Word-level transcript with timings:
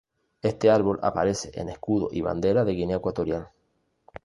Este 0.41 0.71
árbol 0.71 0.99
aparece 1.03 1.51
en 1.53 1.69
escudo 1.69 2.09
y 2.11 2.21
bandera 2.21 2.65
de 2.65 2.71
Guinea 2.73 2.97
Ecuatorial. 2.97 3.49